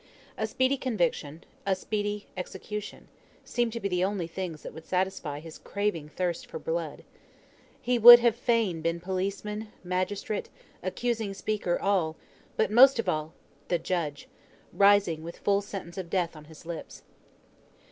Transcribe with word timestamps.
A 0.35 0.47
speedy 0.47 0.77
conviction, 0.77 1.43
a 1.63 1.75
speedy 1.75 2.25
execution, 2.35 3.07
seemed 3.45 3.71
to 3.73 3.79
be 3.79 3.87
the 3.87 4.03
only 4.03 4.25
things 4.25 4.63
that 4.63 4.73
would 4.73 4.87
satisfy 4.87 5.39
his 5.39 5.59
craving 5.59 6.09
thirst 6.09 6.47
for 6.47 6.57
blood. 6.57 7.03
He 7.79 7.99
would 7.99 8.17
have 8.17 8.35
fain 8.35 8.81
been 8.81 8.99
policeman, 8.99 9.67
magistrate, 9.83 10.49
accusing 10.81 11.35
speaker, 11.35 11.79
all; 11.79 12.15
but 12.57 12.71
most 12.71 12.97
of 12.97 13.07
all, 13.07 13.33
the 13.67 13.77
judge, 13.77 14.27
rising 14.73 15.21
with 15.21 15.37
full 15.37 15.61
sentence 15.61 15.99
of 15.99 16.09
death 16.09 16.35
on 16.35 16.45
his 16.45 16.65
lips. 16.65 17.03